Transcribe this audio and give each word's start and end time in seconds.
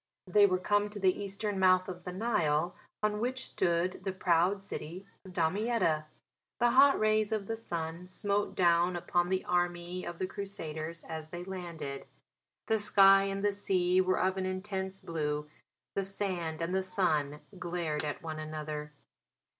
They 0.25 0.47
were 0.47 0.57
come 0.57 0.89
to 0.89 0.99
the 0.99 1.13
eastern 1.15 1.59
mouth 1.59 1.87
of 1.87 2.05
the 2.05 2.11
Nile, 2.11 2.75
on 3.03 3.19
which 3.19 3.47
stood 3.47 4.03
the 4.03 4.11
proud 4.11 4.59
city 4.59 5.05
of 5.23 5.33
Damietta. 5.33 6.05
The 6.59 6.71
hot 6.71 6.99
rays 6.99 7.31
of 7.31 7.45
the 7.45 7.55
sun 7.55 8.09
smote 8.09 8.55
down 8.55 8.95
upon 8.95 9.29
the 9.29 9.45
army 9.45 10.03
of 10.07 10.17
the 10.17 10.25
Crusaders 10.25 11.03
as 11.03 11.29
they 11.29 11.43
landed. 11.43 12.07
The 12.65 12.79
sky 12.79 13.25
and 13.25 13.45
the 13.45 13.51
sea 13.53 14.01
were 14.01 14.19
of 14.19 14.37
an 14.37 14.47
intense 14.47 15.01
blue; 15.01 15.47
the 15.93 16.03
sand 16.03 16.63
and 16.63 16.73
the 16.73 16.81
sun 16.81 17.41
glared 17.59 18.03
at 18.03 18.23
one 18.23 18.39
another. 18.39 18.93